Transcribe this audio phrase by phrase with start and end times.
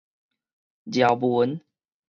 [0.89, 1.61] 皺紋